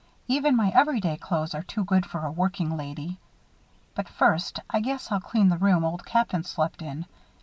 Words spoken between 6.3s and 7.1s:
slept in.